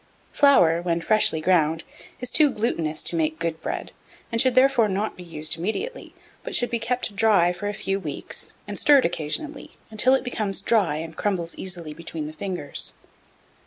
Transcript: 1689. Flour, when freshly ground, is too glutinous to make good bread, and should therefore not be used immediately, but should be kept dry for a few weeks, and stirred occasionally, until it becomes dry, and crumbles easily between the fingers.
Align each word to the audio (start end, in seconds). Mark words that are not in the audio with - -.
1689. 0.33 0.81
Flour, 0.81 0.81
when 0.81 0.99
freshly 0.99 1.39
ground, 1.41 1.83
is 2.19 2.31
too 2.31 2.49
glutinous 2.49 3.03
to 3.03 3.15
make 3.15 3.37
good 3.37 3.61
bread, 3.61 3.91
and 4.31 4.41
should 4.41 4.55
therefore 4.55 4.89
not 4.89 5.15
be 5.15 5.21
used 5.21 5.55
immediately, 5.59 6.15
but 6.43 6.55
should 6.55 6.71
be 6.71 6.79
kept 6.79 7.15
dry 7.15 7.53
for 7.53 7.67
a 7.67 7.71
few 7.75 7.99
weeks, 7.99 8.51
and 8.67 8.79
stirred 8.79 9.05
occasionally, 9.05 9.77
until 9.91 10.15
it 10.15 10.23
becomes 10.23 10.59
dry, 10.59 10.95
and 10.95 11.17
crumbles 11.17 11.53
easily 11.55 11.93
between 11.93 12.25
the 12.25 12.33
fingers. 12.33 12.95